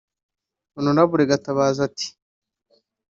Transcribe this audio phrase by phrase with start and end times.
[0.75, 0.89] Hon
[1.29, 2.07] Gatabazi ati